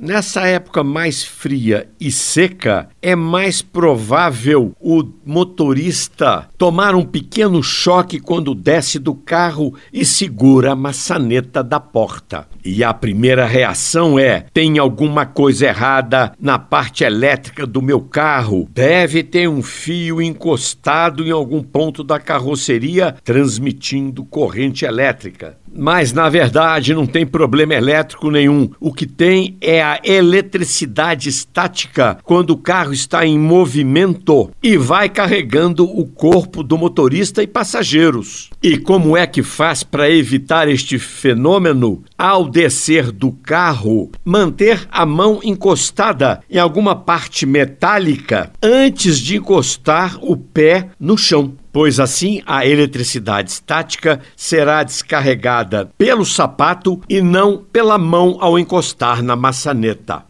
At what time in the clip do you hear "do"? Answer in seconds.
9.00-9.12, 17.66-17.82, 36.62-36.76, 43.12-43.30